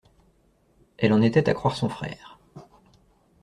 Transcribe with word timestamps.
Elle 0.97 1.13
en 1.13 1.21
était 1.21 1.47
à 1.47 1.53
croire 1.53 1.75
son 1.75 1.87
frère. 1.87 2.39